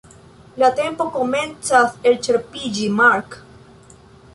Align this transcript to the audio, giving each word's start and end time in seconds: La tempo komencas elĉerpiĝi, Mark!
La 0.63 0.69
tempo 0.79 1.05
komencas 1.19 1.95
elĉerpiĝi, 2.13 2.93
Mark! 3.03 3.43